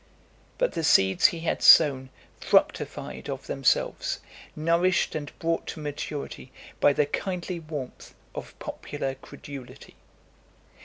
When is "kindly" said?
7.05-7.59